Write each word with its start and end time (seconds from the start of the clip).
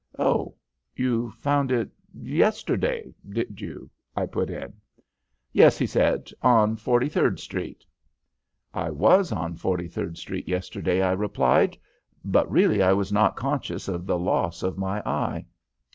"'Oh! 0.17 0.55
You 0.95 1.29
found 1.37 1.71
it 1.71 1.91
yesterday, 2.11 3.13
did 3.29 3.61
you?' 3.61 3.87
I 4.17 4.25
put 4.25 4.49
in. 4.49 4.73
"'Yes,' 5.53 5.77
he 5.77 5.85
said. 5.85 6.31
'On 6.41 6.75
Forty 6.75 7.07
third 7.07 7.39
Street.' 7.39 7.85
"'I 8.73 8.89
was 8.89 9.31
on 9.31 9.57
Forty 9.57 9.87
third 9.87 10.17
Street 10.17 10.47
yesterday,' 10.47 11.03
I 11.03 11.11
replied, 11.11 11.77
'but 12.25 12.49
really 12.51 12.81
I 12.81 12.93
was 12.93 13.11
not 13.11 13.35
conscious 13.35 13.87
of 13.87 14.07
the 14.07 14.17
loss 14.17 14.63
of 14.63 14.75
my 14.75 15.01
eye.' 15.05 15.45